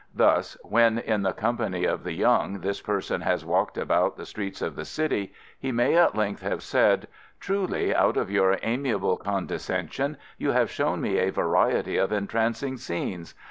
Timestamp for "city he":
4.83-5.71